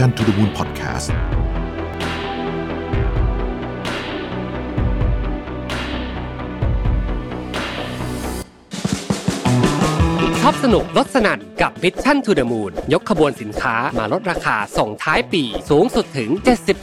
[0.00, 1.08] Mission to the Moon Podcast
[10.40, 16.30] ชอบสนุกลดสนั่นกับ Mission to the Moon ยกขบวนสินค้ามาลดราคาส่งท้ายปี สูงสุดถึง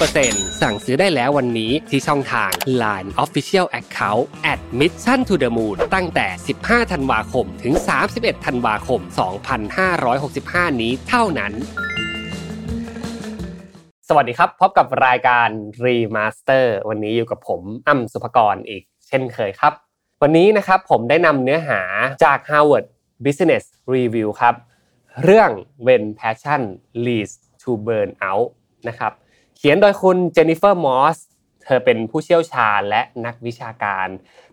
[0.04, 6.28] 70%สั่งซื้อได้แล้ววันนี้ที่ช่องทาง Line Official Account at Mission to the Moon ตั้งแต่
[6.62, 7.74] 15 ธันวาคม ถึง
[8.10, 9.02] 31 ธันวาคม
[9.96, 11.54] 2565 นี้เท่านั้น
[14.10, 15.50] สวัสดีครับ พบกับรายการ
[15.86, 19.74] Remaster วันนี้อยู่กับผมอ้ำสุภกรอีกเช่นเคยครับ
[20.22, 21.82] วันนี้นะครับผมได้นำเนื้อหา
[22.24, 22.86] จาก Harvard
[23.26, 23.64] Business
[23.96, 24.56] Review ครับ
[25.24, 25.50] เรื่อง
[25.88, 26.62] When Passion
[27.06, 28.48] Leads to Burnout
[28.88, 29.12] นะครับ
[29.58, 31.18] เขียนโดยคุณเจนนิเฟอร์มอส
[31.64, 34.08] เธอเป็นผู้เชี่ยวชาญและนักวิชาการ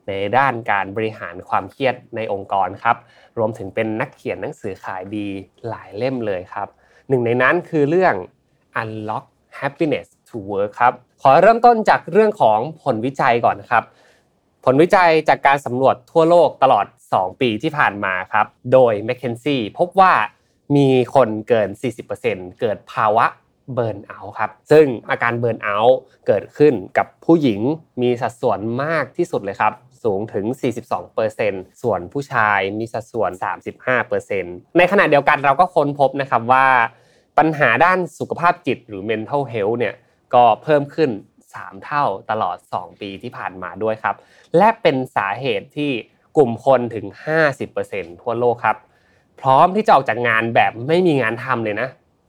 [0.06, 2.96] ในด้านการบริหารความเครียดในองค์กรครับ
[3.38, 5.28] รวมถึงเป็นนักเขียนหนังสือขายดี
[5.68, 6.68] หลายเล่มเลยครับ
[7.08, 8.14] หนึ่งในนั้นคือเรื่อง
[8.82, 9.24] Unlock
[9.60, 13.84] Happiness to Work ครับขอเริ่มต้นจากเรื่องของผลวิจัยก่อนนะครับ
[14.64, 20.12] ผลวิจัยจากการสำรวจทั่วโลกตลอด 2 ปีที่ผ่านมาครับ โดย m c k เคนซี่พบว่า
[20.76, 21.68] มีคนเกิน
[22.14, 23.26] 40%เกิดภาวะ
[23.74, 27.60] เบิร์นเอาท์ครับ ซึ่งอาการเบิร์นเอาท์เกิดขึ้นกับผู้หญิง
[28.02, 29.72] มีสัดส่วนมากที่สุดเลยครับ
[30.04, 30.44] สูงถึง
[31.14, 33.30] 42%ส่วนผู้ชายมีสัดส่วน
[34.04, 36.66] 35%ในขณะเดียวกันเราก็ค้นพบนะครับว่า
[37.38, 39.94] ปัญหาด้านสุขภาพจิตหรือ mental health เนี่ย
[40.34, 41.10] ก็เพิ่มขึ้น
[41.50, 44.16] 3 เท่าตลอด 2 ปีที่ผ่านมาด้วยครับ
[44.56, 45.90] และเป็นสาเหตุที่
[46.36, 47.06] กลุ่มคนถึง
[47.64, 48.76] 50%ทั่วโลกครับ
[49.40, 51.88] พร้อมที่จะออกจากงานแบบไม่มีงานทำเลยนะ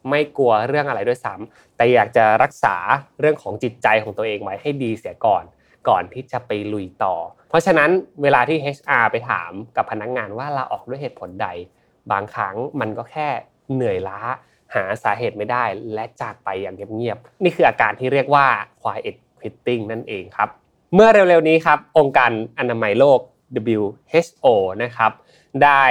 [0.10, 2.76] ไม่กลัวเรื่องอะไรด้วยซ้ำแต่อยากจะรักษา
[3.20, 5.44] เรื่องของจิตใจของตัวเองไว้ให้ดีเสียก่อน
[5.90, 7.16] ก่อนที่จะไปลุยต่อ
[7.50, 7.90] เพราะฉะนั้น
[8.22, 11.48] เวลาที่ HR ไปถามกับพนักงานว่าลาออกด้วยเหตุผลใด
[12.12, 13.28] บางครั้งมันก็แค่
[13.74, 14.20] เหนื่อยล้า
[14.76, 15.64] หาสาเหตุไม่ได้
[15.94, 18.46] และจากไปอย่างเงียบๆนี่คืออาการที่เรียกว่า
[18.82, 20.50] quiet quitting นั่นเองครับ
[20.94, 23.20] เมื่อเร็วๆนี้ครับ องค์การอนามัยโลก
[23.74, 24.46] WHO
[24.84, 25.12] นะครับ
[25.64, 25.84] ได้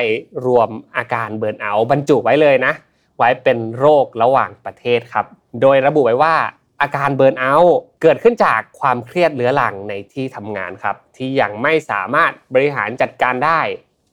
[0.47, 2.72] รวมอาการเบิร์นเอาบรรจุไว้เลยนะ
[3.19, 5.27] ไว้เป็นโรคระหว่างประเทศครับ
[5.60, 6.34] โดยระบุไว้ว่า
[6.82, 13.60] อาการเบิร์นเอาท์เกิดขึ้นจากความเครียดเรื้อรังในที่ทำงานครับ ที่ยังไม่สามารถบริหารจัดการได้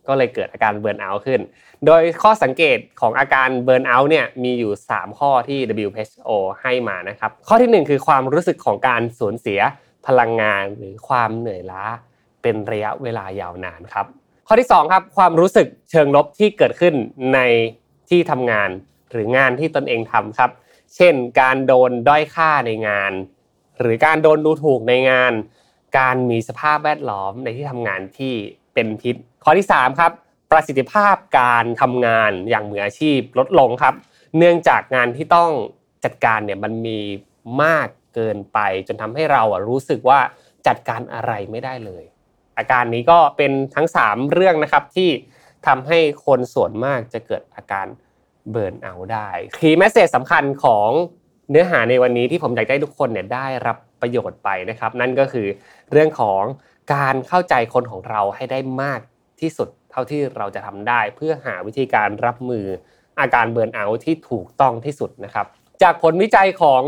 [0.08, 1.42] ก็เลยเกิดอาการเบิร์นเอาท์ขึ้น
[1.86, 6.32] โดยข้อสังเกตของอาการเบิร์นเอาท์เนี่ยมีอยู่ 3 ข้อที่ WHO
[6.62, 9.60] ให้มานะครับ ข้อทีหนึ่1 คือความรู้สึกของการสูญเสีย
[10.08, 11.84] พลังงานหรือความเหนื่อยล้า
[12.42, 14.06] เป็นระยะเวลายาวนานครับ
[14.48, 16.94] ข้อที่2ครับความรู้สึกเชิงลบที่เกิดขึ้น
[17.34, 17.40] ใน
[18.10, 18.70] ที่ทำงาน
[19.12, 20.52] หรืองานที่ตนเองทำครับ
[20.96, 23.12] เช่น การโดนด้อยค่าในงาน
[23.80, 25.34] หรือการโดนดูถูกในงาน
[26.00, 28.34] การมีสภาพแวดล้อมในที่ทำงานที่
[28.74, 30.12] เป็นพิษ ข้อที่3ครับ
[30.52, 33.94] ประสิทธิภาพการทำงานอย่างมืออาชีพลดลงครับ
[34.38, 35.52] เนื่องจากงานที่ต้อง
[36.04, 37.00] จัดการเนี่ยมันมี
[37.64, 40.20] มากเกินไป จนทำให้เราอะรู้สึกว่า
[40.68, 42.04] จัดการอะไรไม่ได้เลย
[42.58, 45.10] อาการนี้ก็เป็นทั้ง 3 เรื่องนะครับที่
[45.68, 47.88] ทำให้คนส่วนมากจะเกิดอาการ
[48.52, 50.90] burnout ได้ key message สำคัญของ
[51.50, 55.48] เนื้อหาในวันนี้ที่ผมอยากให้ทุกคนเนี่ยได้รับประโยชน์ไปนะครับ นั่นก็คือ
[55.92, 56.44] เรื่องของ
[56.94, 59.00] การเข้าใจคนของเราให้ได้มาก
[59.42, 62.66] ที่สุดเท่าที่เราจะทำได้ เพื่อหาวิธีการรับมือ
[63.20, 65.46] อาการ burnout ที่ถูกต้องที่สุดนะครับ
[65.82, 66.84] จากผลวิจัยของ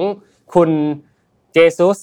[0.53, 0.72] คุณ
[1.53, 2.00] เจซุส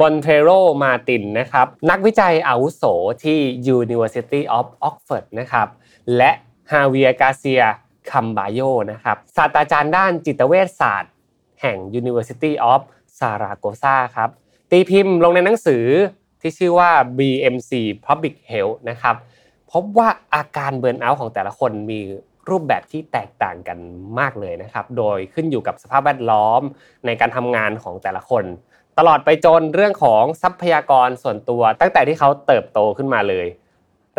[0.00, 0.48] มอนเทโร
[0.82, 2.82] มาตินนะครับนักวิจัยอาวุโส
[3.24, 3.38] ที่
[3.76, 5.68] University of Oxford นะครับ
[6.16, 6.30] และ
[6.72, 7.62] ฮาเวียกาเซีย
[8.10, 8.60] คัมบาโย
[8.92, 11.12] นะครับศาสตราจารย์ด้านจิตเวชศาสตร์
[11.60, 12.80] แห่ง University of
[13.18, 14.30] Saragossa ครับ
[14.70, 15.84] ตีพิมพ์ลงในหนังสือ
[16.40, 17.72] ที่ชื่อว่า BMC
[18.06, 19.16] Public Health นะครับ
[19.82, 22.00] บว่าอาการเบิร์นเอาท์ของแต่ละคนมี
[22.48, 23.78] รูปแบบที่แตกต่างกัน
[24.18, 26.62] มากเลยนะครับ โดยขึ้นอยู่กับสภาพแวดล้อม
[27.06, 28.44] ในการทำงานของแต่ละคน
[28.98, 33.46] ตลอดไปจนเรื่องของทรัพยากรส่วนตัว ตั้งแต่ที่เขาเติบโตขึ้นมาเลย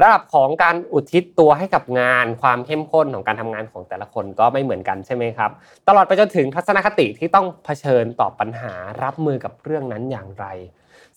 [0.01, 5.51] ระดับของการอุทิศตัวให้กับงานความเข้มข้นของการทำงานของแต่ละคนก็ไม่เหมือนกันใช่ไหมครับ
[5.87, 10.45] ตลอดไปจนถึงทัศนคติที่ต้องเผชิญต่อปัญหารับมือกับเรื่องนั้นอย่างไร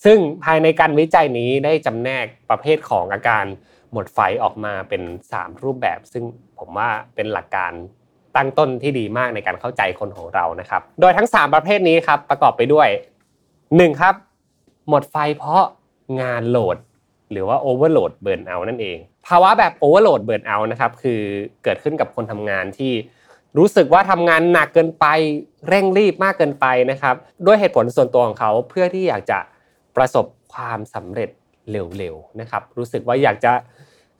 [0.05, 3.45] ซึ่งภายในการวิจัยนี้ได้จำแนกประเภทของอาการ
[3.93, 5.03] หมดไฟออกมาเป็น
[5.35, 6.25] 3 รูปแบบ ซึ่ง
[6.59, 7.73] ผมว่าเป็นหลักการ
[8.37, 12.89] ตั้งต้นที่ดีมากในการเข้าใจคนของเรานะครับ โดยทั้ง 3 ประเภทนี้ครับประกอบไปด้วย
[13.45, 14.01] 1.
[14.01, 14.15] ครับ
[14.89, 15.63] หมดไฟเพราะ
[16.21, 16.77] งาน load
[17.33, 21.21] หรือว่า overload burnout นั่นเอง ภาวะแบบ overload burnout นะครับคือ
[21.65, 22.93] เกิดขึ้นกับคนทำงานที่
[23.59, 25.07] รู้สึกว่าทำงานหนักเกินไป
[25.69, 27.15] เร่งรีบมากเกินไปนะครับ
[27.47, 29.39] ด้วยเหตุผลส่วนตัวของเขาเพื่อที่อยากจะ
[29.97, 31.29] ประสบความสำเร็จ
[31.73, 33.53] เร็วๆนะครับ รู้สึกว่าอยากจะ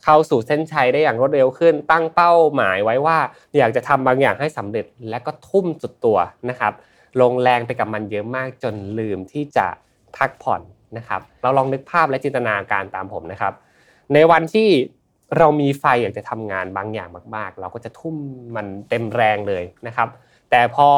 [0.05, 3.19] เข้าสู่เส้นชัยได้อย่างรวดเร็วขึ้น ตั้งเป้าหมายไว้ว่า
[3.59, 6.19] อยากจะทำบางอย่างให้สำเร็จและก็ทุ่มสุดตัว
[6.51, 6.73] นะครับ
[7.21, 9.67] ลงแรงไปกับมันเยอะมากจนลืมที่จะ
[10.17, 10.63] พักผ่อน
[10.97, 13.53] นะครับ เราลองนึกภาพและจินตนาการตามผมนะครับ
[14.15, 14.69] ในวันที่
[15.39, 18.17] เรามีไฟอยากจะทำงานบางอย่างมาก ๆ เราก็จะทุ่ม
[18.57, 20.09] มันเต็มแรงเลยนะครับ
[20.51, 20.89] แต่พอ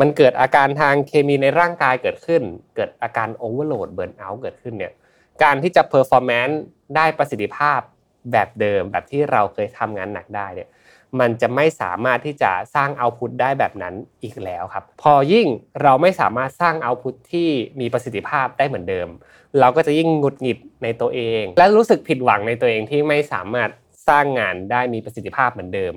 [0.00, 2.42] มันเกิดอาการทางเคมีในร่างกายเกิดขึ้น
[2.76, 4.92] เกิดอาการ overload burnout เกิดขึ้นเนี่ย
[5.42, 6.62] การที่จะ performance
[6.96, 7.80] ได้ประสิทธิภาพ
[8.32, 10.68] แบบเดิมแบบที่เราเคยทำงานหนักได้เนี่ย
[11.20, 15.46] มันจะไม่สามารถที่จะสร้าง output ได้แบบนั้นอีกแล้วครับ พอยิ่ง
[15.82, 17.48] เราไม่สามารถสร้าง output ที่
[17.80, 19.08] มีประสิทธิภาพได้เหมือนเดิม
[19.60, 23.70] เราก็จะยิ่งหงุดหงิดในตัวเอง และรู้สึกผิดหวังในตัวเองที่ไม่สามารถ
[24.08, 25.94] สร้างงานได้มีประสิทธิภาพเหมือนเดิม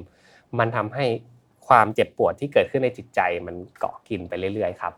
[0.59, 1.05] มันทำให้
[1.67, 4.93] ความเจ็บปวดที่เกิดขึ้นในจิตใจมันเกาะกินไปเรื่อยๆครับ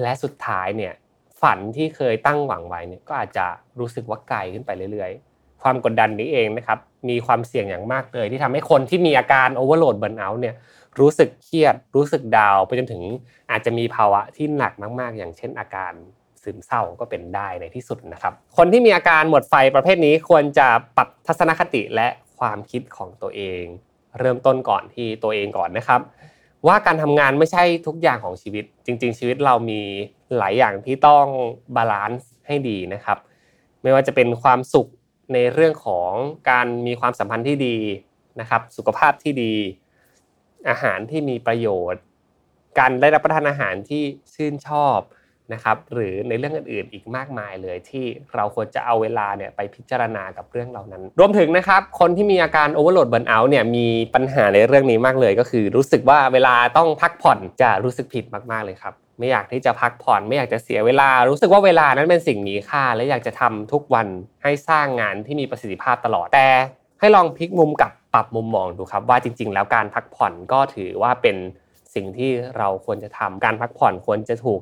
[0.00, 0.92] และสุดท้ายเนี่ย
[1.44, 3.46] ฝันที่เคยตั้งหวังไว้เนี่ยก็อาจจะ
[3.80, 10.54] รู้สึกว่าไกลขึ้นไปเรื่อยๆ ความกดดันนี้เองนะครับมีความเสี่ยงอย่างมากเลย ที่ทำให้คนที่มีอาการโอเวอร์โหลดเบิร์นเอาท์เนี่ย
[11.00, 13.02] รู้สึกเครียด รู้สึกดาวไปจนถึง
[13.50, 15.92] อาจจะมีภาวะที่หนักมาก ๆ อย่างเช่นอาการ
[16.42, 22.08] ซึมเศร้าก็เป็นได้ในที่สุดนะครับ คนที่มีอาการหมดไฟประเภทนี้ควรจะปรับทัศนคติและ
[22.38, 23.64] ความคิดของตัวเอง
[24.18, 26.00] เริ่มต้นก่อนที่ตัวเองก่อนนะครับ
[26.66, 29.80] ว่าการทำงานไม่ใช่ทุกอย่างของชีวิต จริง ๆ ชีวิตเรามี
[30.38, 31.26] หลายอย่างที่ต้อง
[31.76, 33.18] balance ให้ดีนะครับ
[33.82, 34.88] ไม่ว่าจะเป็นความสุข
[35.32, 36.10] ในเรื่องของ
[36.50, 37.76] การมีความสัมพันธ์ที่ดี
[38.40, 39.54] นะครับ สุขภาพที่ดี
[40.68, 42.02] อาหารที่มีประโยชน์
[42.78, 44.02] การได้รับประทานอาหารที่
[44.34, 44.98] ชื่นชอบ
[45.52, 48.04] นะครับหรือในเรื่องอื่นๆ อีกมากมายเลยที่
[48.34, 64.06] เราควรจะเอาเวลาเนี่ยไปพิจารณากับเรื่องเหล่านั้น รวมถึงนะครับคนที่มีอาการโอเวอร์โหลดเบิร์นเอาท์เนี่ยมีปัญหาในเรื่องนี้มากเลย ก็คือรู้สึกว่าเวลาต้องพักผ่อนจะรู้สึกผิดมากๆเลยครับไม่อยากที่จะพักผ่อนไม่อยากจะเสียเวลา รู้สึกว่าเวลานั้นเป็นสิ่งมีค่า และอยากจะทำทุกวัน
[64.42, 66.48] ให้สร้างงานที่มีประสิทธิภาพตลอดแต่
[67.00, 71.36] ให้ลองพลิกมุมกับปรับมุมมองดูครับว่าจริง ๆ แล้วการพักผ่อนก็ถือว่าเป็น
[71.94, 74.60] สิ่งที่เราควรจะทำการพักผ่อนควรจะถูก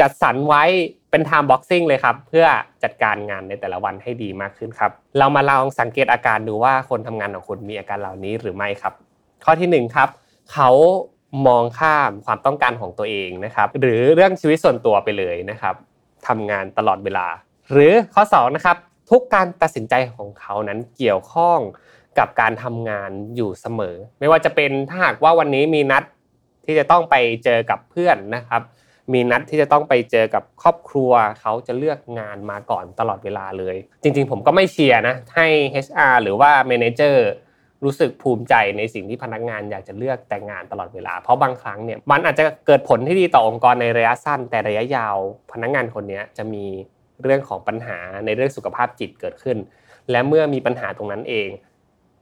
[0.00, 0.64] จัดสรรไว้
[1.10, 2.46] เป็น time boxing เลยครับ เพื่อ
[2.82, 8.92] จัดการงานในแต่ละวันให้ดีมากขึ้นครับ เรามาลองสังเกตอาการดูว่าคนทำงานของคุณมีอาการเหล่านี้หรือไม่ครับ
[9.44, 10.08] ข้อที่1ครับ
[10.52, 10.70] เขา
[11.46, 15.74] มองข้ามความต้องการของตัวเองนะครับ หรือเรื่องชีวิตส่วนตัวไปเลยนะครับ
[16.26, 17.26] ทำงานตลอดเวลา
[17.72, 18.76] หรือข้อ2นะครับ
[19.10, 21.58] ทุกการตัดสินใจของเขานั้นเกี่ยวข้อง
[22.18, 26.04] กับการทำงานอยู่เสมอ ไม่ว่าจะเป็นถ้าหากว่าวันนี้มีนัด
[26.64, 27.14] ที่จะต้องไป
[27.44, 28.62] เจอกับเพื่อนนะครับ
[29.12, 35.46] มีนัดที่จะต้องไปเจอกับครอบครัวเขาจะเลือกงานมาก่อนตลอดเวลาเลย จริง ๆ ผมก็ไม่เชียร์นะให้
[35.86, 37.16] HR หรือว่า Manager
[37.84, 45.16] รู้สึกภูมิใจในสิ่งที่พนักงานอยากจะเลือกแต่งงานตลอดเวลา เพราะบางครั้งเนี่ยมันอาจจะเกิดผลที่ดีต่อองค์กรในระยะสั้น แต่ระยะยาว
[45.52, 46.64] พนักงานคนนี้จะมี
[47.22, 49.56] เรื่องของปัญหาในเรื่องสุขภาพจิตเกิดขึ้น
[50.10, 51.48] และเมื่อมีปัญหาตรงนั้นเอง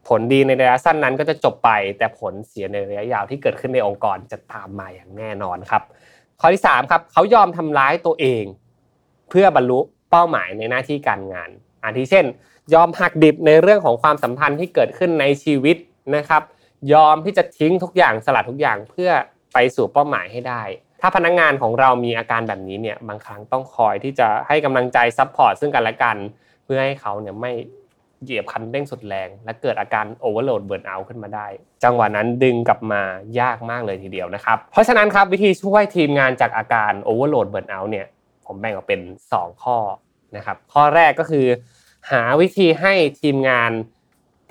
[0.08, 5.82] ผลดีในระยะสั้นนั้นก็จะจบไป แต่ผลเสียในระยะยาวที่เกิดขึ้นในองค์กรจะตามมาอย่างแน่นอนครับ
[6.40, 8.44] ข้อที่3ครับเขายอมทำร้ายตัวเอง
[9.30, 9.80] เพื่อบรรลุ
[10.10, 11.50] เป้าหมายในหน้าที่การงาน
[11.84, 12.26] อาทิเช่น
[12.74, 15.76] ยอมหักดิบในเรื่องของความสัมพันธ์ที่เกิดขึ้นในชีวิต
[16.16, 16.42] นะครับ
[16.92, 19.10] ยอมที่จะทิ้งทุกอย่างสลัดทุกอย่างเพื่อ
[19.52, 20.62] ไปสู่เป้าหมายให้ได้
[21.00, 26.16] ถ้าพนักงานของเรามีอาการแบบนี้เนี่ยบางครั้งต้องคอยที่จะให้กำลังใจ support ซึ่งกันและกัน
[26.64, 27.52] เพื่อให้เขาเนี่ยไม่
[28.24, 31.46] เหยียบคันเร่งสุดแรง และเกิดอาการโอเวอร์โหลดเบิร์นเอาขึ้นมาได้
[31.84, 33.02] จังหวะนั้นดึงกลับมา
[33.40, 38.06] ยากมากเลยทีเดียวนะครับ เพราะฉะนั้นครับวิธีช่วยทีมงานจากอาการโอเวอร์โหลดเบิร์นเอาเนี่ย
[38.46, 39.00] ผมแบ่งออกเป็น
[39.32, 39.78] 2 ข้อ
[40.36, 41.46] นะครับข้อแรกก็คือ
[42.10, 43.70] หาวิธีให้ทีมงาน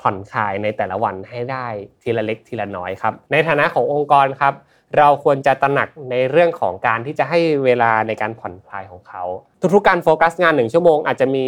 [0.01, 1.67] ผ่อนคลายในแต่ละวันให้ได้
[2.01, 4.53] ทีละเล็กทีละน้อยครับในฐานะขององค์กรครับ
[4.97, 9.23] เราควรจะตระหนักในเรื่องของการที่จะให้เวลาในการผ่อนคลายของเขา
[9.73, 11.45] ทุกๆการโฟกัสงานหนึ่งชั่วโมงอาจจะมี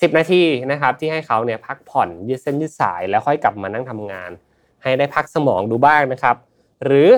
[0.00, 4.30] 10 นาทีนะครับที่ให้เขาเนี่ยพักผ่อนยืดเส้นยืดสายแล้วค่อยกลับมานั่งทำงาน
[4.82, 6.36] ให้ได้พักสมองดูบ้างนะครับ
[6.84, 7.10] หรือ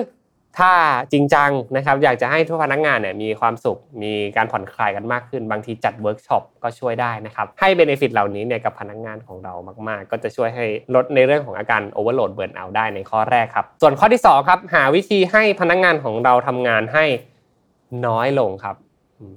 [0.59, 0.73] ถ้า
[1.11, 9.53] จริงจังนะครับอยากจะให้ทุกพนักงานเนี่ยมีความสุขมีการผ่อนคลายกันมากขึ้น บางทีจัดเวิร์กช็อปก็ช่วยได้นะครับให้ benefit เหล่านี้เนี่ยกับพนักงานของเรา
[9.87, 17.05] มากๆ ก็จะช่วยให้ลดในเรื่องของอาการ overload burnout ได้ในข้อแรกครับ ส่วนข้อที่2ครับหาวิธีให้พนักงานของเราทำงานให้
[18.07, 18.75] น้อยลงครับ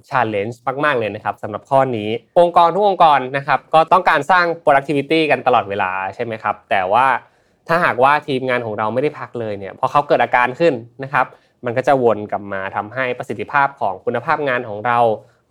[0.09, 2.09] ชาเลนจ์มากๆเลยนะครับสำหรับข้อนี้
[2.39, 7.05] องค์กรทุกองค์กรนะครับก็ต้องการสร้าง productivity กันตลอดเวลาใช่ไหมครับ แต่ว่า
[7.67, 10.73] ถ้าหากว่าทีมงานของเราไม่ได้พักเลยเนี่ยพอเขาเกิดอาการขึ้น
[11.03, 11.25] นะครับ
[11.65, 14.99] มันก็จะวนกลับมาทำให้ประสิทธิภาพของคุณภาพงานของเรา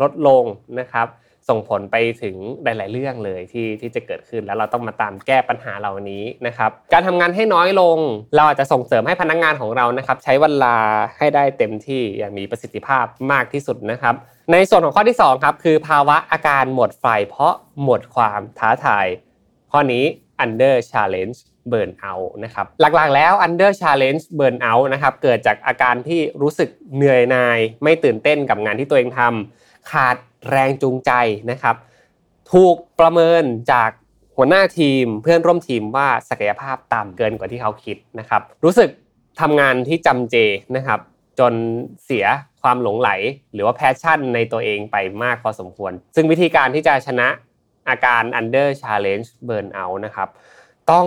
[0.03, 0.45] ลดลง
[0.81, 1.07] นะครับ
[1.49, 7.99] ส่งผลไปถึงหลาย ๆ เรื่องเลยที่ที่จะเกิดขึ้นแล้วเราต้องมาตามแก้ปัญหาเหล่านี้นะครับการทำงานให้น้อยลง
[8.37, 10.77] เราอาจจะส่งเสริมให้พนักงานของเรานะครับ ใช้เวลา
[11.19, 14.15] ให้ได้เต็มที่อย่างมีประสิทธิภาพมากที่สุดนะครับ
[14.53, 19.07] ในส่วนของข้อที่2ครับคือภาวะอาการหมดไฟเพราะหมดความท้าทาย
[19.73, 20.05] ข้อนี้
[20.45, 30.17] under challenge เบิร์นเอาท์นะครับหลักๆแล้ว under challenge burn out นะครับเกิดจากอาการที่รู้สึกเหนื่อยนาย ไม่ตื่นเต้นกับงานที่ตัวเองทำขาด
[30.51, 31.13] แรงจูงใจ
[31.51, 31.77] นะครับ
[32.53, 33.91] ถูกประเมินจาก
[34.37, 38.91] หัวหน้าทีมเพื่อนร่วมทีมว่าศักยภาพต่ำเกินกว่าที่เขาคิดนะครับ รู้สึก
[39.41, 40.37] ทำงานที่จำเจ
[40.77, 41.01] นะครับ
[41.39, 41.53] จน
[42.05, 42.27] เสีย
[42.63, 43.11] ความหลงไหล
[43.53, 47.29] หรือว่าแพชชั่นในตัวเองไปมากพอสมควร ซึ่งวิธีการที่จะชนะ
[47.89, 50.29] อาการ under challenge burn out นะครับ
[50.91, 51.07] ต้อง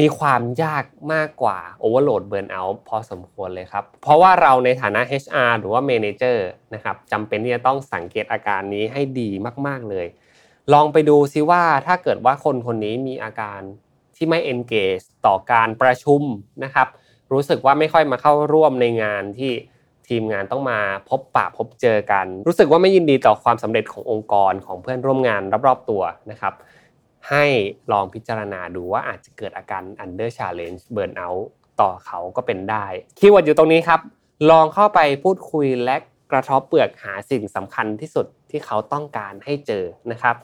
[0.00, 0.84] มีความยาก
[1.14, 6.38] มากกว่า overload burn out พอสมควรเลยครับ เพราะว่าเราในฐานะ HR หรือว่า manager
[6.74, 9.30] นะครับจำเป็นที่จะต้องสังเกตอาการนี้ให้ดี
[9.66, 10.06] มาก ๆ เลย
[10.72, 13.60] ลองไปดูซิว่าถ้าเกิดว่าคนคนนี้มีอาการ
[14.16, 16.22] ที่ไม่ engage ต่อการประชุม
[16.64, 16.88] นะครับ
[17.32, 19.52] รู้สึกว่าไม่ค่อยมาเข้าร่วมในงานที่
[20.08, 26.54] ทีมงานต้องมาพบปะพบเจอกัน รู้สึกว่าไม่ยินดีต่อความสำเร็จขององค์กรของเพื่อนร่วมงานรอบๆตัวนะครับ
[27.30, 27.44] ให้
[27.92, 31.44] ลองพิจารณาดูว่าอาจจะเกิดอาการ under challenge burnout
[31.80, 32.86] ต่อเขาก็เป็นได้
[33.18, 34.00] keyword อยู่ตรงนี้ครับ
[34.50, 35.96] ลองเข้าไปพูดคุยและ
[36.32, 40.36] กระทบเปลือกหาสิ่งสำคัญที่สุดที่เขาต้องการให้เจอนะครับ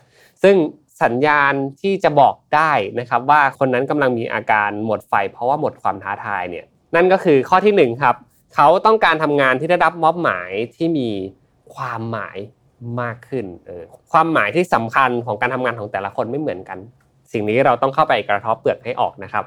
[0.43, 0.57] ซึ่ง
[1.03, 8.17] สัญญาณที่จะบอกได้นะครับว่าคนนั้นกำลังมีอาการหมดไฟ เพราะว่าหมดความท้าทายเนี่ยนั่นก็คือข้อที่1ครับ
[8.55, 11.09] เขาต้องการทำงานที่ได้รับมอบหมายที่มี
[11.75, 12.37] ความหมาย
[13.01, 16.79] มากขึ้นเออความหมายที่สำคัญของการทำงานของแต่ละคนไม่เหมือนกัน
[17.33, 19.45] สิ่งนี้เราต้องเข้าไปกระทบเปลือกให้ออกนะครับ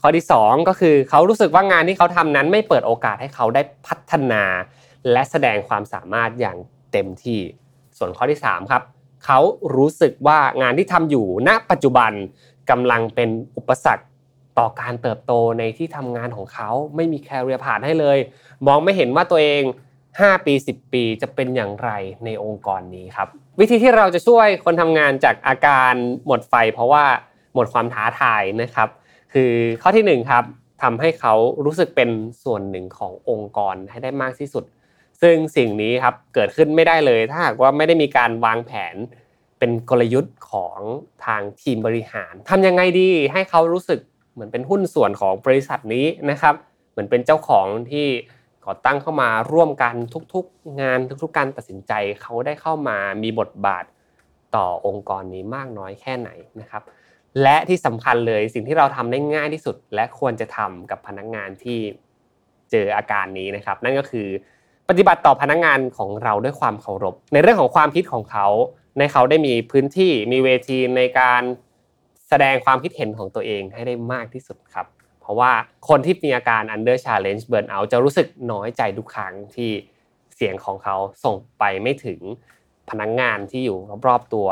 [0.00, 4.42] ข้อที่ 2 ก็คือเขารู้สึกว่างานที่เขาทำนั้นไม่เปิดโอกาสให้เขาได้พัฒนา
[5.12, 6.56] และแสดงความสามารถอย่าง
[6.92, 7.40] เต็มที่
[7.98, 8.82] ส่วนข้อที่3ครับ
[9.24, 9.38] เขา
[9.76, 12.12] รู้สึกว่างานที่ทำอยู่ณปัจจุบัน
[12.70, 14.04] กำลังเป็นอุปสรรค
[14.58, 18.18] ต่อการเติบโตในที่ทำงานของเขาไม่มีแคริเอร์ผ่านให้เลย
[18.66, 19.62] มองไม่เห็นว่าตัวเอง
[20.20, 21.90] 5 ปี 10 ปีจะเป็นอย่างไร
[22.24, 23.28] ในองค์กรนี้ครับ
[23.60, 25.92] วิธีที่เราจะช่วยคนทำงานจากอาการ
[26.26, 27.04] หมดไฟ เพราะว่า
[27.54, 28.88] หมดความท้าทายนะครับ
[29.32, 30.44] คือข้อที่1ครับ
[30.82, 31.34] ทำให้เขา
[31.64, 32.10] รู้สึกเป็น
[32.44, 34.64] ส่วนหนึ่งขององค์กรให้ได้มากที่สุด
[35.22, 38.94] ซึ่งสิ่งนี้ครับเกิดขึ้นไม่ได้เลย ถ้าหากว่าไม่ได้มีการวางแผน
[39.58, 40.78] เป็นกลยุทธ์ของ
[41.26, 44.00] ทางทีมบริหารทำยังไงดีให้เขารู้สึก
[44.34, 46.54] เหมือนเป็นหุ้นส่วนของบริษัทนี้นะครับ
[46.90, 48.06] เหมือนเป็นเจ้าของที่
[48.68, 49.94] ก่อตั้งเข้ามาร่วมกัน
[50.34, 53.84] ทุกๆ งานทุกๆ การตัดสินใจเขาได้เข้ามามีบทบาท
[54.56, 56.82] ต่อองค์กรนี้มากน้อยแค่ไหนนะครับ
[57.42, 61.78] และที่สำคัญเลยสิ่งที่เราทำได้ง่ายที่สุด และควรจะทำกับพนักงานที่
[62.70, 64.28] เจออาการนี้นะครับ นั่นก็คือ
[64.88, 68.46] ปฏิบัติต่อพนักงานของเราด้วยความเคารพ ในเรื่องของความคิดของเขา
[68.98, 71.42] ในเขาได้มีพื้นที่มีเวทีในการ
[72.28, 74.86] แสดงความคิดเห็นของตัวเองให้ได้มากที่สุดครับ
[75.28, 75.52] ราะว่า
[75.88, 79.70] คนที่มีอาการ under challenge burn out จะรู้สึกน้อยใจทุกครั้งที่
[80.36, 82.20] เสียงของเขาส่งไปไม่ถึง
[82.90, 84.48] พนักงงานที่อยู่รอบๆตัว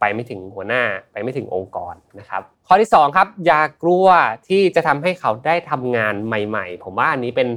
[0.00, 4.06] ไปไม่ถึงหัวหน้าไปไม่ถึงองค์กรนะครับ ข้อที่2ครับอย่ากลัว
[4.48, 7.48] ที่จะทำให้เขาได้ทำงานใหม่ ๆ ผมว่าอันนี้เป็น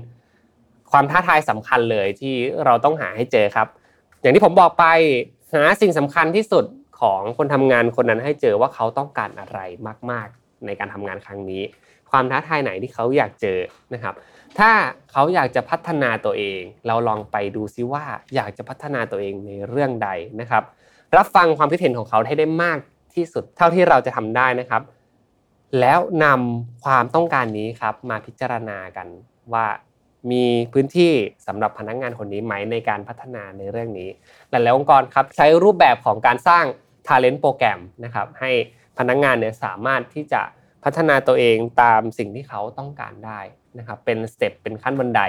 [0.91, 2.33] ความท้าทายสำคัญเลยที่
[2.65, 3.67] เราต้องหาให้เจอครับ
[4.21, 4.85] อย่างที่ผมบอกไป
[5.53, 6.65] หาสิ่งสำคัญที่สุด
[6.99, 9.59] ของคนทำงานคนนั้นให้เจอว่าเขาต้องการอะไร
[10.11, 11.63] มาก ๆ ในการทำงานครั้งนี้
[12.11, 13.59] ความท้าทายไหนที่เขาอยากเจอ
[13.93, 14.15] นะครับ
[14.59, 14.71] ถ้า
[15.11, 18.03] เขาอยากจะพัฒนาตัวเอง เราลองไปดูซิว่า
[18.35, 20.09] อยากจะพัฒนาตัวเองในเรื่องใด
[20.41, 20.63] นะครับ
[21.17, 22.79] รับฟังความคิดเห็นของเขาให้ได้มาก
[23.15, 24.81] ที่สุดเท่าที่เราจะทำได้นะครับ
[25.79, 29.07] แล้วนำความต้องการนี้ครับมาพิจารณากัน
[29.53, 29.65] ว่า
[30.31, 31.13] มีพื้นที่
[31.47, 34.09] สำหรับพนักงงานคนนี้ไหมในการพัฒนาในเรื่องนี้
[34.49, 36.65] หลายๆองค์กรครับใช้รูปแบบของการสร้าง
[37.07, 38.51] Talent โปรแกรมนะครับให้
[38.97, 40.41] พนักงงานเนี่ยสามารถที่จะ
[40.83, 43.39] พัฒนาตัวเองตามสิ่งที่เขาต้องการได้
[43.77, 45.21] นะครับเป็นสเต็ปเป็นขั้นบันได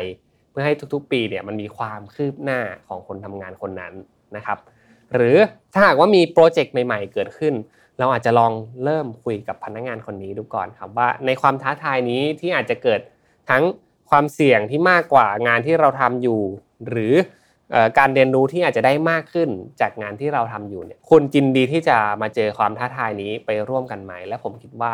[0.51, 3.95] เพื่อให้ทุกๆ ปีเนี่ยมันมีความคืบหน้าของคนทำงานคนนั้น
[4.37, 4.59] นะครับ
[5.15, 5.37] หรือ
[5.73, 7.55] ถ้าหากว่ามีโปรเจกต์ใหม่ๆ เกิดขึ้น
[7.99, 8.53] เราอาจจะลอง
[8.85, 13.01] เริ่มคุยกับพนักงานคนนี้ดูก่อนครับว่าในความท้าทายนี้ที่อาจจะเกิด
[13.51, 13.63] ทั้ง
[14.11, 16.41] ความเสี่ยงที่มากกว่างานที่เราทำอยู่
[16.89, 17.15] หรือ
[17.99, 19.49] การเรียนรู้ที่อาจจะได้มากขึ้น
[19.81, 24.93] จากงานที่เราทำอยู่เนี่ยคุณจินดีที่จะมาเจอความท้าทายนี้ไปร่วมกันไหม และผมคิดว่า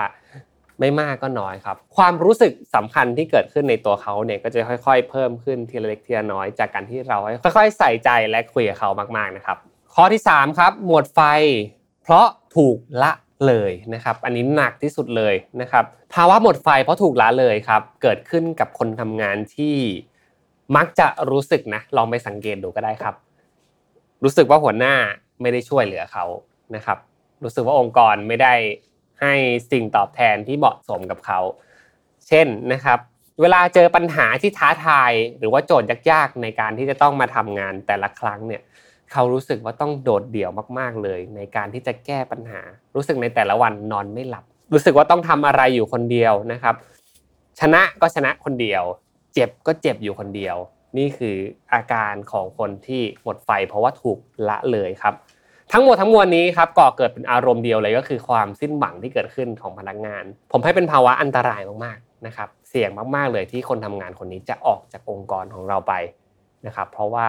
[0.80, 9.56] ไม่มากก็น้อยครับ ความรู้สึกสำคัญที่เกิดขึ้นในตัวเขาเนี่ยก็จะค่อย ๆ เพิ่มขึ้นทีละเล็กทีละน้อยจากการที่เราค่อย ๆ ใส่ใจและคุยกับเขามากๆนะครับ
[9.94, 11.20] ข้อที่ 3 ครับ หมดไฟ
[12.02, 13.12] เพราะถูกละ
[13.46, 19.76] เลยนะครับ อันนี้หนักที่สุดเลยนะครับภาวะหมดไฟเพราะถูกละเลยครับ เกิดขึ้นกับคนทำงานที่
[20.76, 23.14] มักจะรู้สึกนะลองไปสังเกตดูก็ได้ครับ
[24.24, 24.94] รู้สึกว่าหัวหน้า
[25.40, 26.24] ไม่ได้ช่วยเหลือเขา
[26.74, 26.98] นะครับ
[27.44, 28.54] รู้สึกว่าองค์กรไม่ได้
[29.20, 29.34] ให้
[29.70, 31.40] สิ่งตอบแทนที่เหมาะสมกับเขา
[32.28, 32.98] เช่นนะครับ
[33.40, 38.62] เวลาเจอปัญหาที่ท้าทาย หรือว่าโจทย์ยากๆ ในการที่จะต้องมาทำงานแต่ละครั้งเนี่ย
[39.12, 42.60] เขารู้สึกว่าต้องโดดเดี่ยวมากๆเลย ในการที่จะแก้ปัญหา
[42.94, 46.74] รู้สึกในแต่ละวันนอนไม่หลับ รู้สึกว่าต้องทำอะไรอยู่คนเดียวนะครับ
[47.60, 48.82] ชนะก็ชนะคนเดียว
[49.36, 50.56] เจ็บก็เจ็บอยู่คนเดียว
[50.98, 51.36] นี่คือ
[51.74, 55.14] อาการของคนที่หมดไฟ เพราะว่าถูกละเลยครับ
[55.72, 65.94] ทั้งหมดทั้งมวลนี้ครับก่อเกิดเป็นอารมณ์เดียวเลยก็คือความสิ้นหวังที่เกิดขึ้นของพนักงาน ผมให้เป็นภาวะอันตรายมากๆนะครับ เสี่ยงมากๆเลยที่คนทำงานคนนี้จะออกจากองค์กรของเราไป
[66.66, 67.26] นะครับ เพราะว่า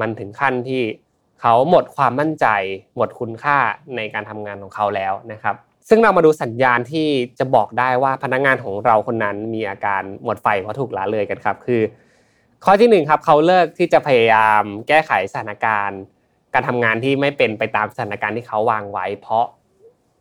[0.00, 0.82] มันถึงขั้นที่
[1.40, 2.46] เขาหมดความมั่นใจ
[2.96, 3.58] หมดคุณค่า
[3.96, 5.56] ในการทำงานของเขาแล้วนะครับ
[5.88, 11.82] ซึ่งเรามาดูสัญญาณที่จะบอกได้ว่าพนักงานของเราคนนั้นมีอาการหมดไฟเพราะถูกละเลยกันครับคือ
[12.64, 16.00] ข้อที่หนึ่งครับเขาเลิกที่จะพยายามแก้ไขสถานการณ์
[16.54, 19.44] การทำงานที่ไม่เป็นไปตามสถานการณ์ที่เขาวางไว้ เพราะ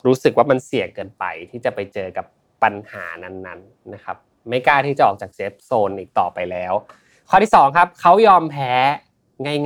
[0.05, 2.25] รู้สึกว่ามันเสี่ยงเกินไปที่จะไปเจอกับ
[2.63, 4.17] ปัญหานั้นๆนะครับ
[4.49, 6.73] ไม่กล้าที่จะออกจากเซฟโซนอีกต่อไปแล้ว
[7.29, 8.71] ข้อที่2ครับเขายอมแพ้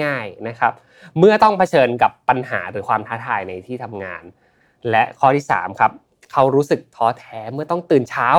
[0.03, 0.73] ง่าย ๆนะครับ
[1.17, 4.23] เมื่อต้องเผชิญกับปัญหาหรือความท้าทายในที่ทำงาน
[4.91, 5.91] และข้อที่3ครับ
[6.33, 8.29] เขารู้สึกท้อแท้เมื่อต้องตื่นเช้า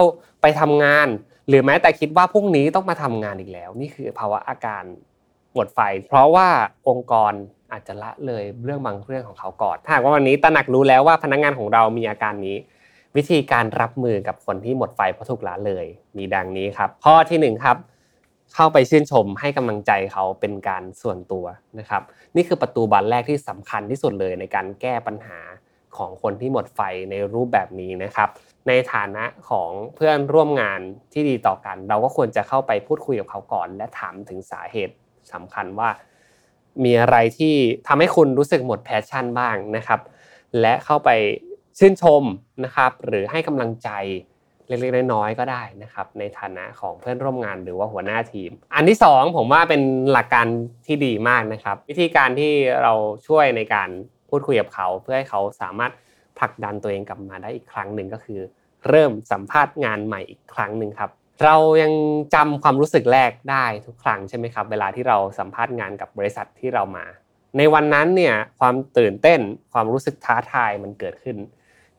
[0.41, 1.09] ไปทำงาน
[1.49, 4.85] หรือแม้แต่คิดว่าพรุ่งนี้ต้องมาทำงานอีกแล้ว นี่คือภาวะอาการ
[5.55, 6.49] หมดไฟ เพราะว่า
[6.89, 7.33] องค์กร
[7.73, 12.57] อาจจะละเลยเรื่องบางเรื่องของเขาก่อนถ้าหากว่าวันนี้ตระหนักรู้แล้วว่าพนักงานของเรามีอาการนี้
[13.17, 17.77] วิธีการรับมือกับคนที่หมดไฟเพราะถูกละเลย มีดังนี้ครับข้อที่1ครับ
[18.55, 21.45] เข้าไปชื่นชมให้กำลังใจเขาเป็นการส่วนตัว
[21.79, 22.03] นะครับ
[22.37, 25.39] นี่คือประตูบานแรกที่สำคัญที่สุดเลยในการแก้ปัญหา
[25.97, 26.81] ของคนที่หมดไฟ
[27.11, 28.29] ในรูปแบบนี้นะครับ
[28.69, 30.81] ในฐานะของเพื่อนร่วมงาน
[31.13, 34.95] ที่ดีต่อกัน เราก็ควรจะเข้าไปพูดคุยกับเขาก่อน และถามถึงสาเหตุ
[35.33, 35.89] สำคัญว่า
[36.85, 37.55] มีอะไรที่
[37.87, 40.01] ทำให้คุณรู้สึกหมดแพชชั่นบ้างนะครับ
[40.61, 41.11] และเข้าไป
[41.79, 42.23] ชื่นชม
[42.65, 43.91] นะครับ หรือให้กำลังใจ
[44.69, 49.83] เล็กๆน้อยๆก็ได้นะครับ ในฐานะของเพื่อนร่วมงานหรือว่าหัวหน้าทีม อันที่ 2 ผมว่าเป็น
[50.13, 50.47] หลักการ
[50.87, 52.93] ที่ดีมากนะครับ วิธีการที่เรา
[53.27, 53.89] ช่วยในการ
[54.31, 55.93] พูดคุยกับเขา เพื่อให้เขาสามารถ
[56.39, 58.41] ผลักดันตัวเองกลับมาได้อีกครั้งหนึ่งก็คือ
[58.89, 61.11] เริ่มสัมภาษณ์งานใหม่อีกครั้งหนึ่งครับ
[61.45, 61.93] เรายัง
[62.35, 67.05] จำความรู้สึกแรกได้ทุกครั้งใช่ไหมครับ เวลาที่เราสัมภาษณ์งานกับบริษัทที่เรามา
[67.59, 69.41] ในวันนั้นเนี่ยความตื่นเต้น
[69.73, 71.37] ความรู้สึกท้าทายมันเกิดขึ้น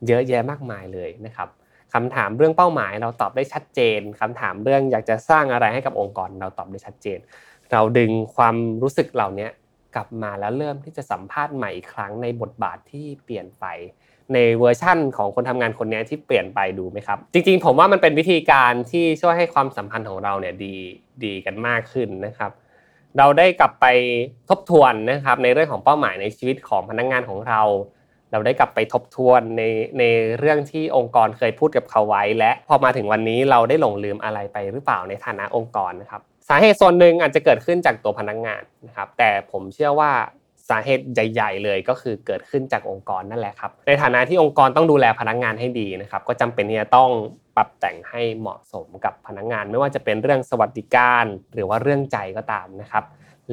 [0.07, 1.49] เยอะแยะมากมายเลยนะครับ
[1.93, 7.19] คำถามเรื่องเป้าหมายเราตอบได้ชัดเจนคำถามเรื่องอยากจะสร้างอะไรให้กับองค์กร เราตอบได้ชัดเจน
[7.71, 9.47] เราดึงความรู้สึกเหล่านี้
[9.95, 13.65] กลับมาแล้วเริ่มที่จะสัมภาษณ์ใหม่อีกครั้งในบทบาทที่เปลี่ยนไป
[14.33, 20.75] ในเวอร์ชั่นของคนทำงานคนนี้ที่เปลี่ยนไปดูไหมครับ จริง ๆ ผมว่ามันเป็นวิธีการที่ช่วยให้ความสัมพันธ์ของเราเนี่ยดี
[21.23, 22.51] ดีกันมากขึ้นนะครับ
[23.17, 23.85] เราได้กลับไป
[24.49, 27.61] ทบทวนนะครับ ในเรื่องของเป้าหมายในชีวิตของพนักงานของเรา
[28.31, 29.63] เราได้กลับไปทบทวนใน
[29.99, 30.03] ใน
[30.39, 40.11] เรื่องที่องค์กรเคยพูดกับเขาไว้ และพอมาถึงวันนี้เราได้หลงลืมอะไรไปหรือเปล่าในฐานะองค์กรนะครับ สาเหตุส่วนหนึ่งอาจจะเกิดขึ้นจากตัวพนักงานนะครับ แต่ผมเชื่อว่า
[40.69, 47.09] สาเหตุใหญ่ ๆ เลยก็คือเกิดขึ้นจากองค์กรนั่นแหละครับ ในฐานะที่องค์กรต้องดูแลพนักงานให้ดีนะครับ ก็จำเป็นที่จะต้อง
[47.55, 53.03] ปรับแต่งให้เหมาะสมกับพนักงาน ไม่ว่าจะเป็นเรื่องสวัสดิการ หรือว่าเรื่องใจก็ตามนะครับ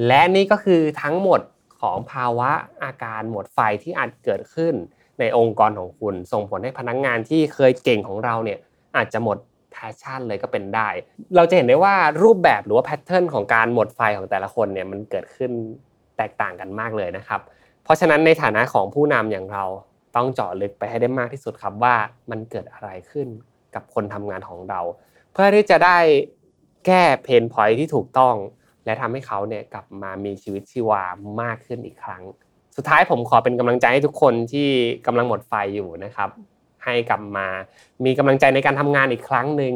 [0.07, 1.40] และนี่ก็คือทั้งหมด
[1.81, 2.51] ของภาวะ
[2.85, 4.74] อาการหมดไฟที่อาจเกิดขึ้น
[5.20, 8.59] ในองค์กรของคุณ ส่งผลให้พนักงงานที่เคยเก่งของเราเนี่ย
[8.96, 9.38] อาจจะหมด
[9.78, 10.88] passion เลยก็เป็นได้
[11.36, 15.50] เราจะเห็นได้ว่ารูปแบบหรือว่า pattern ของการหมดไฟของแต่ละคนเนี่ยมันเกิดขึ้น
[16.16, 17.40] แตกต่างกันมากเลยนะครับ
[17.84, 19.64] เพราะฉะนั้นในฐานะของผู้นำอย่างเรา
[20.16, 21.94] ต้องเจาะลึกไปให้ได้มากที่สุดครับว่า
[22.30, 23.28] มันเกิดอะไรขึ้น
[23.74, 24.80] กับคนทำงานของเรา
[25.32, 25.98] เพื่อที่จะได้
[26.86, 28.34] แก้ pain point ที่ถูกต้อง
[28.84, 31.02] และทำให้เขาเนี่ยกลับมามีชีวิตชีวา
[31.40, 32.22] มากขึ้นอีกครั้ง
[32.76, 34.68] สุดท้ายผมขอเป็นกำลังใจให้ทุกคนที่
[35.06, 36.30] กำลังหมดไฟอยู่นะครับ
[36.88, 37.48] ให้กลับมา
[38.05, 39.74] มีกำลังใจในการทำงานอีกครั้งหนึ่ง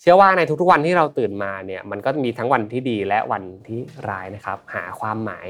[0.00, 5.48] เชื่อว่าในทุกๆวันที่เราตื่นมาเนี่ยมันก็มีทั้งวันที่ดีและวันที่ร้ายนะครับ หาความหมาย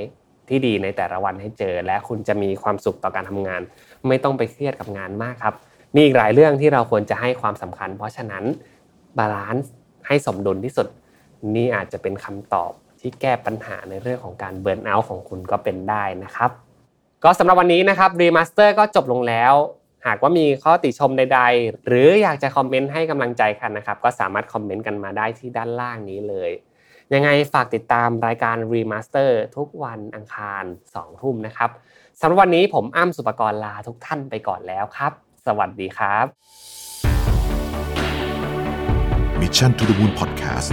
[0.48, 3.62] ที่ดีในแต่ละวันให้เจอ และคุณจะมีความสุขต่อการทำงาน
[4.08, 5.54] ไม่ต้องไปเครียดกับงานมากครับ
[5.94, 8.44] มีอีกหลายเรื่องที่เราควรจะให้ความสำคัญ เพราะฉะนั้น
[9.18, 9.72] balance
[10.06, 10.88] ให้สมดุลที่สุด
[11.54, 16.50] นี่อาจจะเป็นคำตอบที่แก้ปัญหาในเรื่องของการ burnout ของคุณก็เป็นได้นะครับ
[17.24, 19.54] ก็สำหรับวันนี้นะครับ Remaster ก็จบลงแล้ว
[20.08, 26.50] หากว่ามีข้อติชมใด ๆ หรืออยากจะ comment ให้กำลังใจกันนะครับ ก็สามารถ comment กันมาได้ที่ด้านล่างนี้เลย
[27.14, 30.64] ยังไงฝากติดตามรายการ Remaster ทุกวันอังคาร
[30.94, 31.70] 2ทุ่มนะครับ
[32.20, 35.12] สำหรับวันนี้ผมอ้ำสุปกรณ์ลาทุกท่านไปก่อนแล้วครับ
[35.46, 36.26] สวัสดีครับ
[39.40, 40.70] Mission to the Moon Podcast